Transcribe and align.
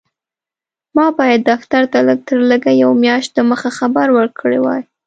ما 0.95 1.05
باید 1.17 1.41
دفتر 1.51 1.83
ته 1.91 1.99
لږ 2.07 2.19
تر 2.27 2.39
لږه 2.49 2.71
یوه 2.83 2.95
میاشت 3.03 3.29
دمخه 3.37 3.69
خبر 3.79 4.07
ورکړی 4.17 4.59
وای. 4.61 4.81